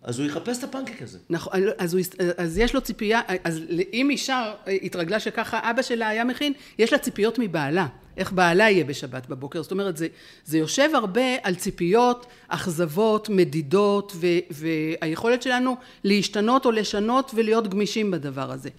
[0.03, 1.19] אז הוא יחפש את הפנקק הזה.
[1.29, 2.01] נכון, אז, הוא,
[2.37, 3.59] אז יש לו ציפייה, אז
[3.93, 7.87] אם אישה התרגלה שככה אבא שלה היה מכין, יש לה ציפיות מבעלה.
[8.17, 9.63] איך בעלה יהיה בשבת בבוקר.
[9.63, 10.07] זאת אומרת, זה,
[10.45, 18.11] זה יושב הרבה על ציפיות, אכזבות, מדידות, ו, והיכולת שלנו להשתנות או לשנות ולהיות גמישים
[18.11, 18.69] בדבר הזה.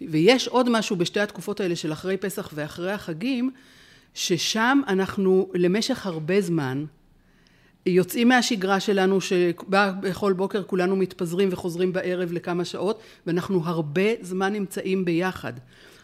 [0.00, 3.50] ויש עוד משהו בשתי התקופות האלה של אחרי פסח ואחרי החגים,
[4.14, 6.84] ששם אנחנו למשך הרבה זמן
[7.88, 14.52] יוצאים מהשגרה שלנו שבה בכל בוקר כולנו מתפזרים וחוזרים בערב לכמה שעות ואנחנו הרבה זמן
[14.52, 15.52] נמצאים ביחד.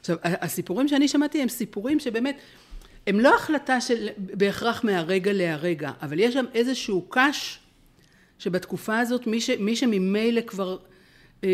[0.00, 2.38] עכשיו הסיפורים שאני שמעתי הם סיפורים שבאמת
[3.06, 7.58] הם לא החלטה של בהכרח מהרגע להרגע אבל יש שם איזשהו קש
[8.38, 10.78] שבתקופה הזאת מי, ש, מי שממילא כבר
[11.44, 11.48] אה,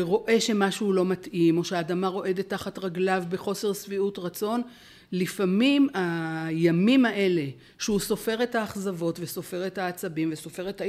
[0.00, 4.62] רואה שמשהו לא מתאים או שהאדמה רועדת תחת רגליו בחוסר שביעות רצון
[5.12, 7.46] לפעמים הימים האלה
[7.78, 10.82] שהוא סופר את האכזבות וסופר את העצבים וסופר את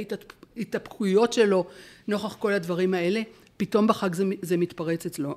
[0.56, 1.66] ההתאפקויות שלו
[2.08, 3.22] נוכח כל הדברים האלה
[3.56, 5.34] פתאום בחג זה, זה מתפרץ אצלו.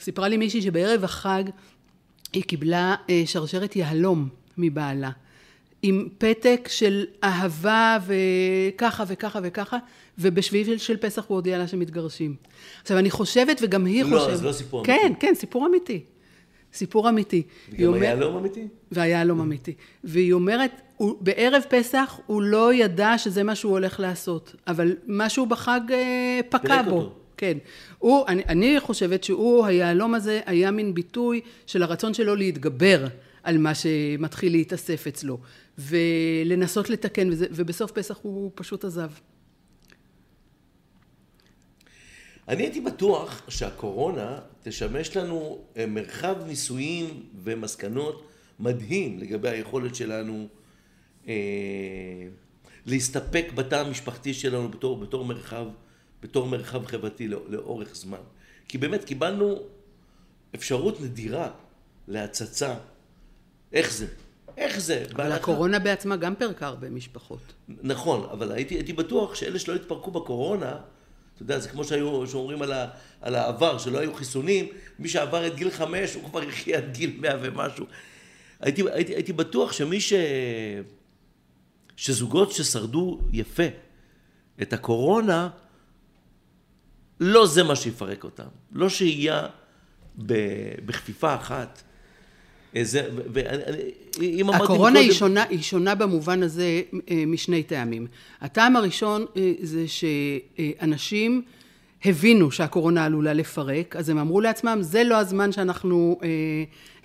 [0.00, 1.44] סיפרה לי מישהי שבערב החג
[2.32, 4.28] היא קיבלה אה, שרשרת יהלום
[4.58, 5.10] מבעלה
[5.82, 9.78] עם פתק של אהבה וככה וככה וככה
[10.18, 12.36] ובשביעי של, של פסח הוא הודיע לה שמתגרשים.
[12.82, 14.30] עכשיו אני חושבת וגם היא לא, חושבת.
[14.30, 15.20] לא, זה לא סיפור כן, אמיתי.
[15.20, 16.04] כן, כן, סיפור אמיתי.
[16.72, 17.42] סיפור אמיתי.
[17.72, 18.68] וגם היהלום אמיתי?
[18.92, 19.74] והיהלום אמיתי.
[20.04, 25.46] והיא אומרת, הוא, בערב פסח הוא לא ידע שזה מה שהוא הולך לעשות, אבל משהו
[25.46, 26.90] בחג אה, פקע בו.
[26.90, 27.14] אותו.
[27.36, 27.58] כן.
[27.98, 33.06] הוא, אני, אני חושבת שהוא, היהלום הזה, היה מין ביטוי של הרצון שלו להתגבר
[33.42, 35.38] על מה שמתחיל להתאסף אצלו,
[35.78, 39.10] ולנסות לתקן, וזה, ובסוף פסח הוא פשוט עזב.
[42.48, 48.26] אני הייתי בטוח שהקורונה תשמש לנו אה, מרחב ניסויים ומסקנות
[48.60, 50.48] מדהים לגבי היכולת שלנו
[51.28, 51.34] אה,
[52.86, 55.66] להסתפק בתא המשפחתי שלנו בתור, בתור מרחב,
[56.22, 58.18] בתור מרחב חברתי לא, לאורך זמן.
[58.68, 59.58] כי באמת קיבלנו
[60.54, 61.50] אפשרות נדירה
[62.08, 62.74] להצצה.
[63.72, 64.06] איך זה?
[64.56, 65.04] איך זה?
[65.08, 65.36] אבל בהלכה...
[65.36, 67.52] הקורונה בעצמה גם פירקה הרבה משפחות.
[67.68, 70.80] נכון, אבל הייתי, הייתי בטוח שאלה שלא התפרקו בקורונה
[71.40, 72.86] אתה יודע, זה כמו שהיו, שאומרים על, ה,
[73.20, 77.16] על העבר, שלא היו חיסונים, מי שעבר את גיל חמש, הוא כבר יחיה עד גיל
[77.20, 77.86] מאה ומשהו.
[78.60, 80.12] הייתי, הייתי, הייתי בטוח שמי ש...
[81.96, 83.62] שזוגות ששרדו יפה
[84.62, 85.48] את הקורונה,
[87.20, 88.48] לא זה מה שיפרק אותם.
[88.72, 89.46] לא שהייה
[90.84, 91.82] בכפיפה אחת.
[92.82, 98.06] זה, ואם אמרתי הקורונה היא שונה, היא שונה במובן הזה אה, משני טעמים.
[98.40, 101.42] הטעם הראשון אה, זה שאנשים
[102.04, 106.28] הבינו שהקורונה עלולה לפרק, אז הם אמרו לעצמם, זה לא הזמן שאנחנו אה,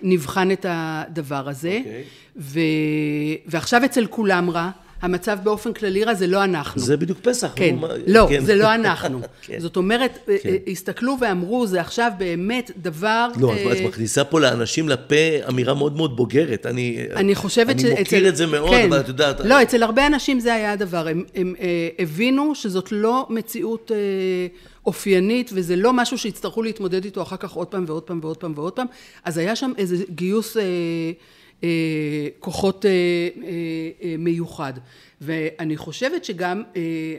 [0.02, 1.80] נבחן את הדבר הזה.
[1.82, 1.86] Okay.
[1.86, 2.04] אוקיי.
[2.36, 2.60] ו...
[3.46, 4.70] ועכשיו אצל כולם רע.
[5.02, 6.80] המצב באופן כללי רע זה לא אנחנו.
[6.80, 7.52] זה בדיוק פסח.
[7.56, 7.88] כן, מה...
[8.06, 8.44] לא, כן.
[8.44, 9.20] זה לא אנחנו.
[9.42, 9.58] כן.
[9.58, 10.54] זאת אומרת, אה, כן.
[10.66, 13.28] הסתכלו ואמרו, זה עכשיו באמת דבר...
[13.40, 13.72] לא, אה...
[13.72, 16.66] את מכניסה פה לאנשים לפה אמירה מאוד מאוד בוגרת.
[16.66, 17.92] אני, אני חושבת שאצל...
[17.92, 18.86] אני מוקיר את זה מאוד, כן.
[18.86, 19.40] אבל את יודעת...
[19.40, 21.08] לא, אצל הרבה אנשים זה היה הדבר.
[21.08, 23.92] הם, הם אה, הבינו שזאת לא מציאות...
[23.94, 24.46] אה,
[24.86, 28.52] אופיינית, וזה לא משהו שיצטרכו להתמודד איתו אחר כך עוד פעם ועוד פעם ועוד פעם
[28.56, 28.86] ועוד פעם.
[29.24, 30.66] אז היה שם איזה גיוס אה, אה,
[32.38, 34.72] כוחות אה, אה, מיוחד.
[35.20, 36.62] ואני חושבת שגם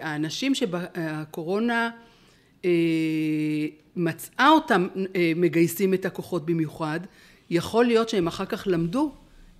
[0.01, 1.89] האנשים שבקורונה
[3.95, 4.87] מצאה אותם
[5.35, 6.99] מגייסים את הכוחות במיוחד,
[7.49, 9.11] יכול להיות שהם אחר כך למדו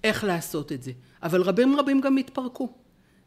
[0.03, 0.91] איך לעשות את זה.
[1.23, 2.69] אבל רבים רבים גם התפרקו.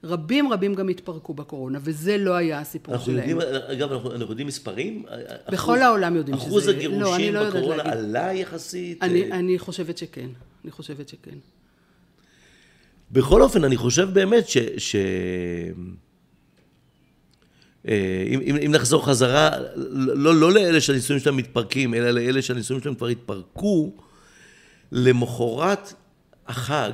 [0.05, 3.29] רבים רבים גם התפרקו בקורונה, וזה לא היה הסיפור אנחנו שלהם.
[3.29, 5.05] יודעים, אגב, אנחנו, אנחנו יודעים מספרים?
[5.49, 6.47] בכל אחוז, העולם יודעים שזה...
[6.47, 9.03] אחוז הגירושים לא, לא בקורונה עלה יחסית?
[9.03, 10.29] אני, אני חושבת שכן.
[10.65, 11.39] אני חושבת שכן.
[13.11, 14.59] בכל אופן, אני חושב באמת ש...
[14.79, 14.97] ש...
[17.89, 22.83] אה, אם, אם, אם נחזור חזרה, לא, לא לאלה שהנישואים שלהם מתפרקים, אלא לאלה שהנישואים
[22.83, 23.93] שלהם כבר התפרקו,
[24.93, 25.95] למחרת
[26.47, 26.93] החג,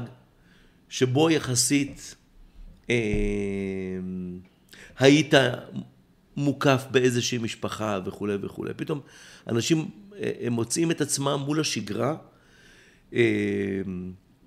[0.88, 2.14] שבו יחסית
[2.90, 2.96] אה,
[4.98, 5.34] היית
[6.36, 8.74] מוקף באיזושהי משפחה וכולי וכולי.
[8.74, 9.00] פתאום
[9.48, 12.16] אנשים אה, מוצאים את עצמם מול השגרה.
[13.14, 13.20] אה,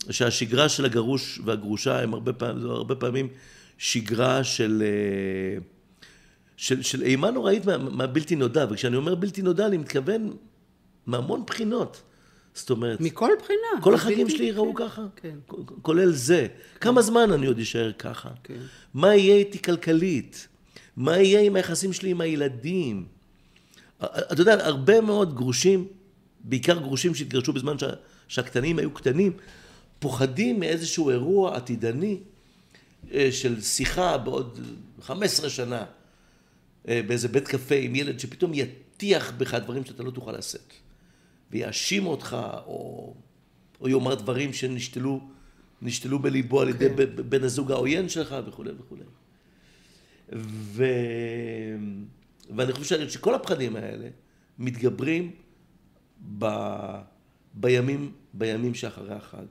[0.09, 3.27] שהשגרה של הגרוש והגרושה הם הרבה פעמים, זו הרבה פעמים
[3.77, 5.61] שגרה של, אה,
[6.57, 10.33] של, של אימה נוראית מה, מהבלתי נודע, וכשאני אומר בלתי נודע אני מתכוון
[11.05, 12.01] מהמון בחינות.
[12.53, 13.01] זאת אומרת...
[13.01, 13.81] מכל בחינה.
[13.83, 15.05] כל החגים שלי ייראו ככה?
[15.15, 15.35] כן.
[15.81, 16.47] כולל זה.
[16.47, 16.79] כן.
[16.79, 18.29] כמה זמן אני עוד אשאר ככה?
[18.43, 18.57] כן.
[18.93, 20.47] מה יהיה איתי כלכלית?
[20.97, 23.05] מה יהיה עם היחסים שלי עם הילדים?
[24.03, 25.87] אתה יודע, הרבה מאוד גרושים,
[26.39, 27.89] בעיקר גרושים שהתגרשו בזמן שה,
[28.29, 29.31] שהקטנים היו קטנים,
[29.99, 32.17] פוחדים מאיזשהו אירוע עתידני
[33.11, 34.59] אה, של שיחה בעוד
[35.01, 35.85] 15 שנה
[36.87, 40.73] אה, באיזה בית קפה עם ילד שפתאום יטיח בך דברים שאתה לא תוכל לשאת
[41.51, 43.13] ויאשים אותך או,
[43.81, 45.21] או יאמר דברים שנשתלו
[45.81, 46.97] נשתלו בליבו על ידי okay.
[46.97, 47.29] כן.
[47.29, 49.01] בן הזוג העוין שלך וכולי וכולי.
[50.35, 50.85] ו...
[52.55, 54.07] ואני חושב שכל הפחדים האלה
[54.59, 55.31] מתגברים
[56.37, 56.45] ב...
[57.53, 59.45] בימים, בימים שאחרי החג.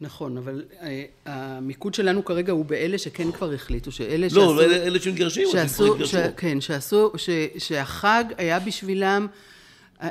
[0.00, 0.84] נכון, אבל uh,
[1.26, 4.54] המיקוד שלנו כרגע הוא באלה שכן כבר החליטו, שאלה לא, שעשו...
[4.54, 9.26] לא, אלה, אלה שמתגרשים, שעשו, ש, כן, שעשו, ש, שהחג היה בשבילם...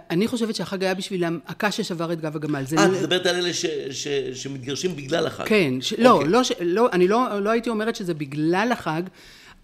[0.09, 2.63] אני חושבת שהחג היה בשבילם הקש ששבר את גב הגמל.
[2.77, 5.45] אה, את מדברת על אלה ש, ש, שמתגרשים בגלל החג.
[5.45, 6.29] כן, ש, לא, אוקיי.
[6.29, 9.01] לא, ש, לא, אני לא, לא הייתי אומרת שזה בגלל החג,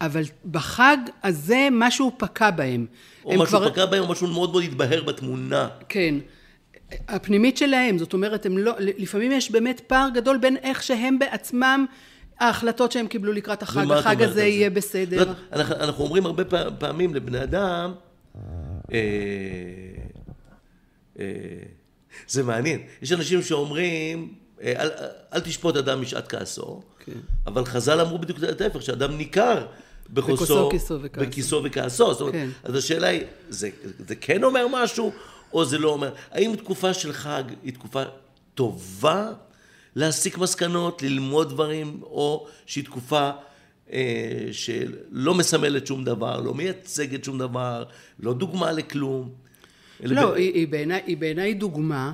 [0.02, 2.86] אבל בחג הזה משהו פקע בהם.
[3.26, 3.70] או משהו כבר...
[3.70, 5.68] פקע בהם, או משהו מאוד מאוד התבהר בתמונה.
[5.90, 6.16] כן.
[7.08, 11.86] הפנימית שלהם, זאת אומרת, הם לא, לפעמים יש באמת פער גדול בין איך שהם בעצמם,
[12.40, 15.18] ההחלטות שהם קיבלו לקראת החג, החג הזה יהיה בסדר.
[15.18, 16.44] זאת, אנחנו, אנחנו אומרים הרבה
[16.80, 17.94] פעמים לבני אדם,
[18.94, 19.00] אה,
[21.20, 21.26] אה,
[22.28, 24.90] זה מעניין, יש אנשים שאומרים, אה, אל,
[25.34, 27.12] אל תשפוט אדם משעת כעסו, כן.
[27.48, 29.66] אבל חז"ל אמרו בדיוק את ההפך, שאדם ניכר
[30.14, 30.70] בחוסו,
[31.12, 32.14] בכיסו וכעסו.
[32.14, 32.50] זאת אומרת, כן.
[32.64, 33.70] אז השאלה היא, זה,
[34.08, 35.12] זה כן אומר משהו,
[35.54, 36.14] או זה לא אומר?
[36.32, 38.04] האם תקופה של חג היא תקופה
[38.56, 39.32] טובה
[39.96, 43.32] להסיק מסקנות, ללמוד דברים, או שהיא תקופה
[43.92, 47.84] אה, שלא מסמלת שום דבר, לא מייצגת שום דבר,
[48.20, 49.30] לא דוגמה לכלום?
[50.04, 50.34] לא, ב...
[50.34, 52.12] היא, היא, בעיניי, היא בעיניי דוגמה.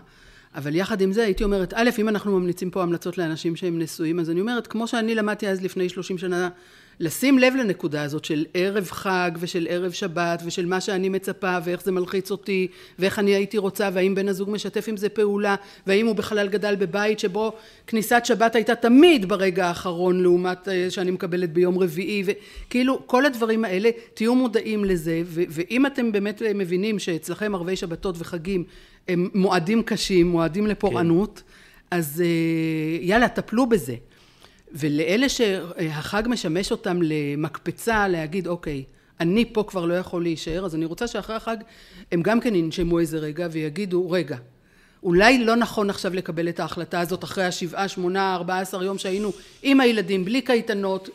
[0.56, 4.20] אבל יחד עם זה הייתי אומרת, א', אם אנחנו ממליצים פה המלצות לאנשים שהם נשואים,
[4.20, 6.50] אז אני אומרת, כמו שאני למדתי אז לפני 30 שנה
[7.00, 11.84] לשים לב לנקודה הזאת של ערב חג ושל ערב שבת ושל מה שאני מצפה ואיך
[11.84, 12.68] זה מלחיץ אותי
[13.00, 15.56] ואיך אני הייתי רוצה והאם בן הזוג משתף עם זה פעולה
[15.88, 17.54] והאם הוא בכלל גדל בבית שבו
[17.88, 23.66] כניסת שבת הייתה תמיד ברגע האחרון לעומת אה, שאני מקבלת ביום רביעי וכאילו כל הדברים
[23.66, 28.64] האלה תהיו מודעים לזה ואם אתם באמת מבינים שאצלכם ערבי שבתות וחגים
[29.08, 31.98] הם מועדים קשים מועדים לפורענות כן.
[31.98, 33.96] אז אה, יאללה טפלו בזה
[34.74, 38.84] ולאלה שהחג משמש אותם למקפצה להגיד אוקיי
[39.20, 41.58] אני פה כבר לא יכול להישאר אז אני רוצה שאחרי החג
[42.12, 44.38] הם גם כן ינשמו איזה רגע ויגידו רגע
[45.04, 49.32] אולי לא נכון עכשיו לקבל את ההחלטה הזאת אחרי השבעה שמונה ארבעה עשר יום שהיינו
[49.64, 51.10] עם הילדים בלי קייטנות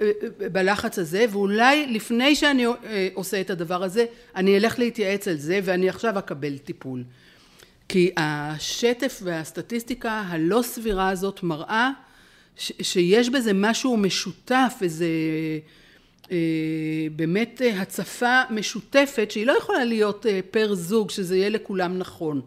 [0.00, 0.10] אה,
[0.42, 4.04] אה, בלחץ הזה ואולי לפני שאני אה, עושה את הדבר הזה
[4.36, 7.04] אני אלך להתייעץ על זה ואני עכשיו אקבל טיפול
[7.88, 11.90] כי השטף והסטטיסטיקה הלא סבירה הזאת מראה
[12.82, 15.06] שיש בזה משהו משותף, איזה
[16.32, 16.36] אה,
[17.16, 22.40] באמת אה, הצפה משותפת שהיא לא יכולה להיות אה, פר זוג, שזה יהיה לכולם נכון.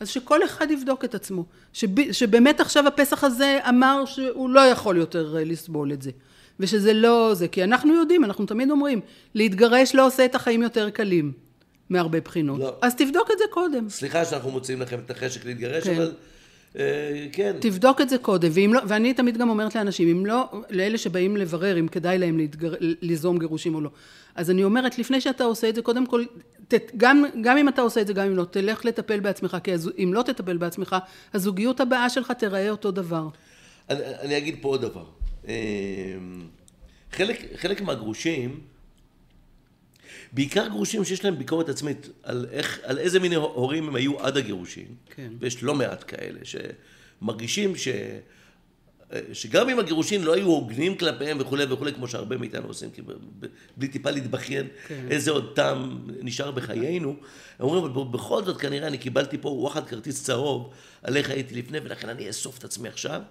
[0.00, 4.96] אז שכל אחד יבדוק את עצמו, שב, שבאמת עכשיו הפסח הזה אמר שהוא לא יכול
[4.96, 6.10] יותר לסבול את זה.
[6.60, 9.00] ושזה לא זה, כי אנחנו יודעים, אנחנו תמיד אומרים,
[9.34, 11.32] להתגרש לא עושה את החיים יותר קלים,
[11.90, 12.60] מהרבה בחינות.
[12.60, 12.76] לא.
[12.82, 13.88] אז תבדוק את זה קודם.
[13.88, 15.94] סליחה שאנחנו מוציאים לכם את החשק להתגרש, כן.
[15.94, 16.10] אבל אה,
[17.32, 17.56] כן.
[17.60, 21.36] תבדוק את זה קודם, ואם לא, ואני תמיד גם אומרת לאנשים, אם לא, לאלה שבאים
[21.36, 23.90] לברר אם כדאי להם להתגר, ליזום גירושים או לא,
[24.34, 26.24] אז אני אומרת, לפני שאתה עושה את זה, קודם כל,
[26.68, 29.70] ת, גם, גם אם אתה עושה את זה, גם אם לא, תלך לטפל בעצמך, כי
[30.02, 30.96] אם לא תטפל בעצמך,
[31.34, 33.28] הזוגיות הבאה שלך תיראה אותו דבר.
[33.90, 35.04] אני, אני אגיד פה עוד דבר.
[35.48, 35.54] אה,
[37.12, 38.60] חלק, חלק מהגרושים,
[40.32, 44.36] בעיקר גרושים שיש להם ביקורת עצמית על, איך, על איזה מיני הורים הם היו עד
[44.36, 45.32] הגירושים, כן.
[45.40, 47.88] ויש לא מעט כאלה שמרגישים ש...
[49.32, 53.02] שגם אם הגירושים לא היו הוגנים כלפיהם וכולי וכולי, כמו שהרבה מאיתנו עושים, כי
[53.76, 55.06] בלי טיפה להתבכיין, כן.
[55.10, 57.16] איזה עוד טעם נשאר בחיינו, הם
[57.60, 60.70] אומרים, אבל בכל זאת כנראה אני קיבלתי פה וואחד כרטיס צהוב
[61.02, 63.22] על איך הייתי לפני, ולכן אני אאסוף את עצמי עכשיו.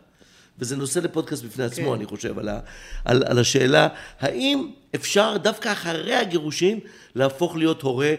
[0.59, 1.93] וזה נושא לפודקאסט בפני עצמו, כן.
[1.93, 2.59] אני חושב, על, ה,
[3.05, 3.87] על, על השאלה,
[4.19, 6.79] האם אפשר דווקא אחרי הגירושים
[7.15, 8.13] להפוך להיות הורה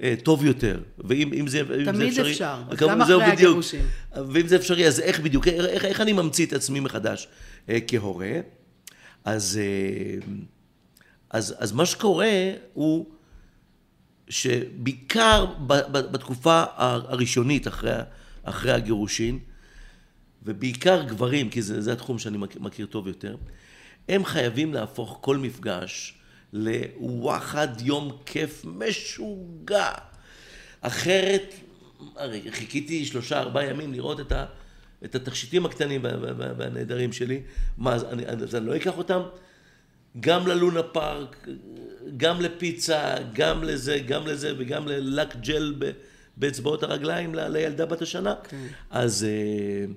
[0.00, 0.80] אה, טוב יותר?
[0.98, 2.32] ואם זה, תמיד זה אפשרי...
[2.32, 3.86] אפשר, אז גם אחרי בדיוק, הגירושים.
[4.32, 7.28] ואם זה אפשרי, אז איך בדיוק, איך, איך אני ממציא את עצמי מחדש
[7.68, 8.32] אה, כהורה?
[9.24, 10.26] אז, אה,
[11.30, 13.06] אז, אז מה שקורה הוא
[14.28, 15.46] שבעיקר
[15.92, 17.92] בתקופה הראשונית אחרי,
[18.42, 19.38] אחרי הגירושין,
[20.46, 23.36] ובעיקר גברים, כי זה, זה התחום שאני מכיר טוב יותר,
[24.08, 26.14] הם חייבים להפוך כל מפגש
[26.52, 29.90] לוואחד יום כיף משוגע.
[30.80, 31.54] אחרת,
[32.16, 34.44] הרי חיכיתי שלושה ארבעה ימים לראות את, ה,
[35.04, 36.00] את התכשיטים הקטנים
[36.58, 37.40] והנהדרים שלי,
[37.78, 39.20] מה, אז אני, אז אני לא אקח אותם
[40.20, 41.48] גם ללונה פארק,
[42.16, 45.74] גם לפיצה, גם לזה, גם לזה, וגם ללק ג'ל
[46.36, 48.34] באצבעות הרגליים לילדה בת השנה.
[48.48, 48.66] כן.
[48.90, 49.92] אז אה,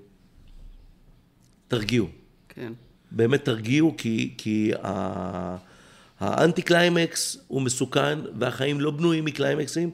[1.68, 2.08] תרגיעו.
[2.50, 2.74] כן.
[3.12, 5.56] באמת תרגיעו, כי, כי ה-
[6.20, 9.92] האנטי קליימקס הוא מסוכן, והחיים לא בנויים מקליימקסים,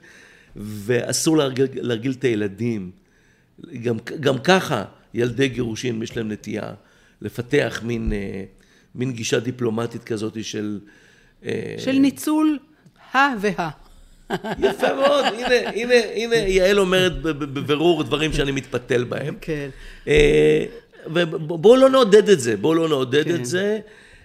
[0.56, 2.92] ואסור להרגיל, להרגיל את הילדים.
[3.82, 4.84] גם, גם ככה
[5.14, 6.74] ילדי גירושין יש להם נטייה
[7.22, 8.44] לפתח מין, אה,
[8.96, 10.80] מין גישה דיפלומטית כזאת של...
[11.46, 12.60] אה, של ניצול
[13.14, 13.70] ה וה.
[14.60, 19.36] יפה מאוד, הנה, הנה, הנה, יעל אומרת בבירור דברים שאני מתפתל בהם.
[19.42, 19.70] כן.
[21.06, 23.36] ובואו לא נעודד את זה, בואו לא נעודד כן.
[23.36, 23.80] את זה.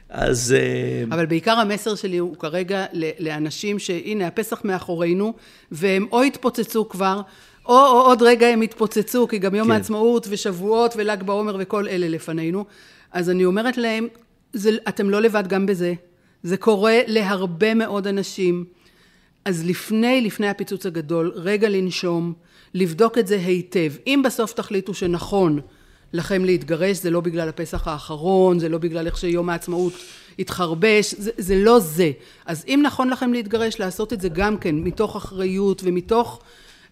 [0.08, 2.84] אז אה, אבל בעיקר המסר שלי הוא כרגע
[3.18, 5.34] לאנשים שהנה הפסח מאחורינו
[5.72, 7.20] והם או התפוצצו כבר
[7.66, 9.74] או, או עוד רגע הם יתפוצצו כי גם יום כן.
[9.74, 12.64] העצמאות ושבועות ול"ג בעומר וכל אלה לפנינו
[13.12, 14.08] אז אני אומרת להם
[14.52, 15.94] זה, אתם לא לבד גם בזה
[16.42, 18.64] זה קורה להרבה מאוד אנשים
[19.44, 22.32] אז לפני, לפני הפיצוץ הגדול, רגע לנשום,
[22.74, 23.92] לבדוק את זה היטב.
[24.06, 25.60] אם בסוף תחליטו שנכון
[26.12, 29.92] לכם להתגרש, זה לא בגלל הפסח האחרון, זה לא בגלל איך שיום העצמאות
[30.38, 32.10] התחרבש, זה, זה לא זה.
[32.46, 36.40] אז אם נכון לכם להתגרש, לעשות את זה גם כן מתוך אחריות ומתוך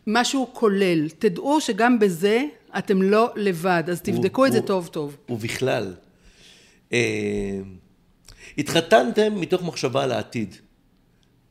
[0.06, 1.08] משהו כולל.
[1.08, 2.44] תדעו שגם בזה
[2.78, 5.16] אתם לא לבד, אז תבדקו את זה הוא- טוב טוב.
[5.28, 5.94] ובכלל,
[6.92, 7.58] אה,
[8.58, 10.54] התחתנתם מתוך מחשבה על העתיד.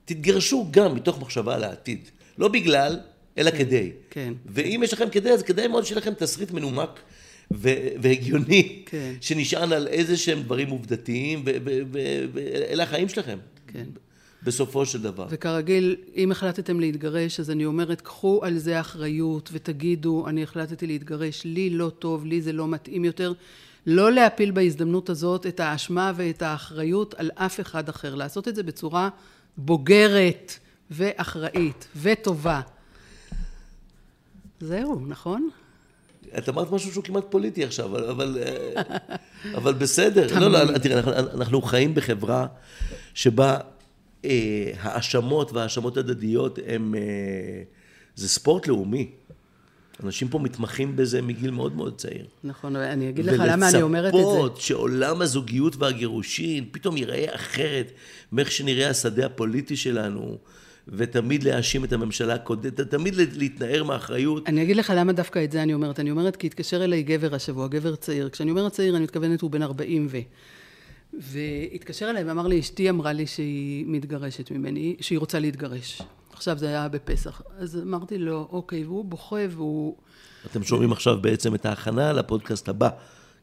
[0.05, 2.09] תתגרשו גם מתוך מחשבה על העתיד.
[2.37, 2.99] לא בגלל,
[3.37, 3.91] אלא כדי.
[4.09, 4.33] כן.
[4.45, 7.14] ואם יש לכם כדי, אז כדאי מאוד שיהיה לכם תסריט מנומק ו-
[7.51, 9.13] והגיוני, כן.
[9.21, 11.43] שנשען על איזה שהם דברים עובדתיים,
[12.33, 13.37] ואלה החיים שלכם.
[13.67, 13.85] כן.
[14.43, 15.27] בסופו של דבר.
[15.29, 21.45] וכרגיל, אם החלטתם להתגרש, אז אני אומרת, קחו על זה אחריות ותגידו, אני החלטתי להתגרש,
[21.45, 23.33] לי לא טוב, לי זה לא מתאים יותר.
[23.87, 28.15] לא להפיל בהזדמנות הזאת את האשמה ואת האחריות על אף אחד אחר.
[28.15, 29.09] לעשות את זה בצורה
[29.57, 30.59] בוגרת
[30.91, 32.61] ואחראית וטובה.
[34.59, 35.49] זהו, נכון?
[36.37, 38.37] את אמרת משהו שהוא כמעט פוליטי עכשיו, אבל, אבל,
[39.67, 40.39] אה, בסדר.
[40.39, 42.47] לא, לא, תראה, אנחנו, אנחנו חיים בחברה
[43.13, 43.57] שבה
[44.25, 46.95] אה, האשמות והאשמות הדדיות הם...
[46.95, 47.63] אה,
[48.15, 49.11] זה ספורט לאומי.
[50.03, 52.25] אנשים פה מתמחים בזה מגיל מאוד מאוד צעיר.
[52.43, 54.25] נכון, ואני אגיד לך למה אני אומרת את זה.
[54.25, 57.91] ולצפות שעולם הזוגיות והגירושין פתאום ייראה אחרת
[58.31, 60.37] מאיך שנראה השדה הפוליטי שלנו,
[60.87, 64.47] ותמיד להאשים את הממשלה הקודמת, תמיד להתנער מאחריות.
[64.49, 65.99] אני אגיד לך למה דווקא את זה אני אומרת.
[65.99, 68.29] אני אומרת כי התקשר אליי גבר השבוע, גבר צעיר.
[68.29, 70.17] כשאני אומרת צעיר, אני מתכוונת הוא בן 40 ו...
[71.19, 76.01] והתקשר אליי ואמר לי, אשתי אמרה לי שהיא מתגרשת ממני, שהיא רוצה להתגרש.
[76.33, 77.41] עכשיו זה היה בפסח.
[77.57, 79.95] אז אמרתי לו, אוקיי, והוא בוכה והוא...
[80.51, 82.89] אתם שומעים עכשיו בעצם את ההכנה לפודקאסט הבא,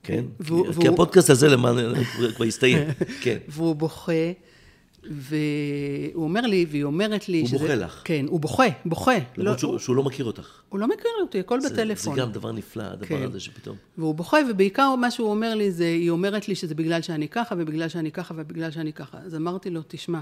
[0.02, 0.24] כן?
[0.40, 1.76] והוא- כי- הפודקאסט הזה למען
[2.37, 2.78] כבר הסתיים,
[3.22, 3.37] כן.
[3.48, 4.12] והוא בוכה,
[5.10, 7.58] והוא אומר לי, והיא אומרת לי הוא שזה...
[7.58, 8.02] בוכה לך.
[8.04, 9.12] כן, הוא בוכה, בוכה.
[9.36, 10.62] לא, למרות שהוא הוא, שהוא לא מכיר אותך.
[10.68, 12.14] הוא לא מכיר אותי, הכל זה- בטלפון.
[12.14, 13.22] זה גם דבר נפלא, הדבר כן.
[13.22, 13.76] הזה שפתאום...
[13.98, 17.54] והוא בוכה, ובעיקר מה שהוא אומר לי זה, היא אומרת לי שזה בגלל שאני ככה,
[17.58, 19.18] ובגלל שאני ככה, ובגלל שאני ככה.
[19.18, 20.20] אז אמרתי לו, תשמע,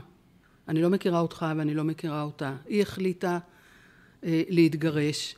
[0.69, 2.57] אני לא מכירה אותך ואני לא מכירה אותה.
[2.69, 3.39] היא החליטה
[4.25, 5.37] אה, להתגרש.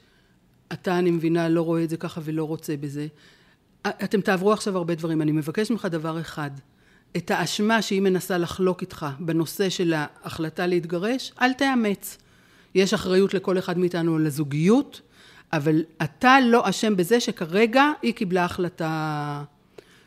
[0.73, 3.07] אתה, אני מבינה, לא רואה את זה ככה ולא רוצה בזה.
[3.87, 5.23] אתם תעברו עכשיו הרבה דברים.
[5.23, 6.51] אני מבקש ממך דבר אחד.
[7.17, 12.19] את האשמה שהיא מנסה לחלוק איתך בנושא של ההחלטה להתגרש, אל תאמץ.
[12.75, 15.01] יש אחריות לכל אחד מאיתנו על הזוגיות,
[15.53, 19.45] אבל אתה לא אשם בזה שכרגע היא קיבלה החלטה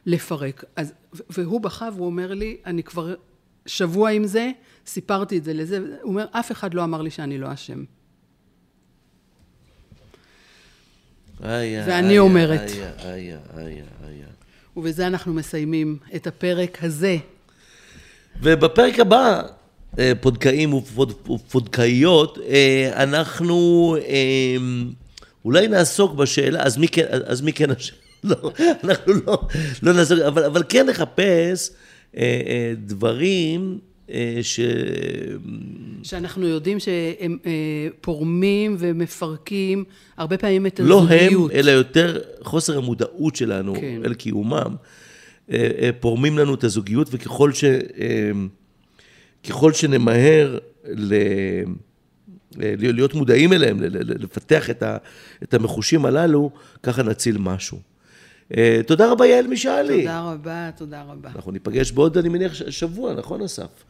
[0.05, 0.63] לפרק.
[0.75, 0.93] אז,
[1.29, 3.15] והוא בכה והוא אומר לי, אני כבר
[3.65, 4.51] שבוע עם זה,
[4.85, 7.83] סיפרתי את זה לזה, הוא אומר, אף אחד לא אמר לי שאני לא אשם.
[11.43, 12.59] איי, ואני איי, אומרת.
[12.59, 14.34] איי, איי, איי, איי.
[14.77, 17.17] ובזה אנחנו מסיימים את הפרק הזה.
[18.41, 19.41] ובפרק הבא,
[19.99, 24.55] אה, פודקאים ופוד- ופודקאיות, אה, אנחנו אה,
[25.45, 27.95] אולי נעסוק בשאלה, אז מי כן, אז מי כן אשם?
[28.23, 28.51] לא,
[28.83, 29.37] אנחנו לא,
[29.83, 31.69] לא נעסוק, אבל, אבל כן נחפש
[32.77, 33.79] דברים
[34.41, 34.59] ש...
[36.03, 37.51] שאנחנו יודעים שהם אה,
[38.01, 39.83] פורמים ומפרקים
[40.17, 41.51] הרבה פעמים את לא הם, הזוגיות.
[41.51, 44.01] אלא יותר חוסר המודעות שלנו כן.
[44.05, 44.75] אל קיומם,
[45.51, 47.63] אה, אה, פורמים לנו את הזוגיות, וככל ש...
[47.63, 48.31] אה,
[49.47, 51.13] ככל שנמהר ל...
[52.61, 53.77] אה, להיות מודעים אליהם,
[54.19, 54.97] לפתח את, ה,
[55.43, 56.51] את המחושים הללו,
[56.83, 57.79] ככה נציל משהו.
[58.57, 59.99] אה, תודה רבה, יעל משאלי.
[59.99, 61.29] תודה רבה, תודה רבה.
[61.35, 63.83] אנחנו ניפגש בעוד, אני מניח, שבוע, נכון, אסף?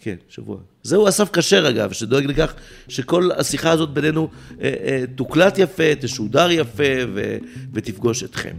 [0.00, 0.56] כן, שבוע.
[0.82, 2.54] זהו אסף כשר, אגב, שדואג לכך
[2.88, 4.28] שכל השיחה הזאת בינינו
[4.60, 6.82] אה, אה, תוקלט יפה, תשודר יפה
[7.14, 7.36] ו-
[7.72, 8.54] ותפגוש אתכם.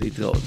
[0.00, 0.42] להתראות.